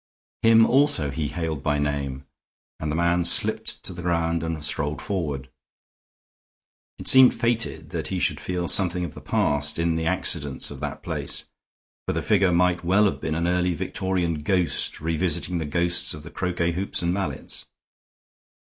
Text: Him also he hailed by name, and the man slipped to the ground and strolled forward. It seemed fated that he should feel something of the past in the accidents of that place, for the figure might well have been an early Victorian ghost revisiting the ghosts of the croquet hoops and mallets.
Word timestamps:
Him 0.41 0.65
also 0.65 1.11
he 1.11 1.27
hailed 1.27 1.61
by 1.61 1.77
name, 1.77 2.25
and 2.79 2.91
the 2.91 2.95
man 2.95 3.23
slipped 3.23 3.83
to 3.83 3.93
the 3.93 4.01
ground 4.01 4.41
and 4.41 4.63
strolled 4.63 4.99
forward. 4.99 5.47
It 6.97 7.07
seemed 7.07 7.35
fated 7.35 7.91
that 7.91 8.07
he 8.07 8.17
should 8.17 8.39
feel 8.39 8.67
something 8.67 9.05
of 9.05 9.13
the 9.13 9.21
past 9.21 9.77
in 9.77 9.95
the 9.97 10.07
accidents 10.07 10.71
of 10.71 10.79
that 10.79 11.03
place, 11.03 11.49
for 12.07 12.13
the 12.13 12.23
figure 12.23 12.51
might 12.51 12.83
well 12.83 13.05
have 13.05 13.21
been 13.21 13.35
an 13.35 13.45
early 13.47 13.75
Victorian 13.75 14.41
ghost 14.41 14.99
revisiting 15.01 15.59
the 15.59 15.65
ghosts 15.67 16.15
of 16.15 16.23
the 16.23 16.31
croquet 16.31 16.71
hoops 16.71 17.03
and 17.03 17.13
mallets. 17.13 17.67